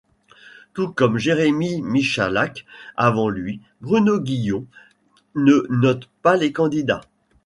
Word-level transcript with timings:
Tout 0.73 0.89
comme 0.91 1.19
Jérémy 1.19 1.83
Michalak 1.83 2.65
avant 2.97 3.29
lui, 3.29 3.61
Bruno 3.81 4.19
Guillon 4.19 4.65
ne 5.35 5.63
note 5.69 6.09
pas 6.23 6.35
les 6.37 6.51
candidats. 6.51 7.01